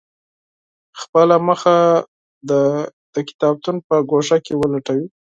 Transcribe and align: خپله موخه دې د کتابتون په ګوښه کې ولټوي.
خپله 1.01 1.35
موخه 1.45 1.77
دې 2.49 2.63
د 3.13 3.15
کتابتون 3.29 3.75
په 3.87 3.95
ګوښه 4.09 4.37
کې 4.45 4.53
ولټوي. 4.57 5.07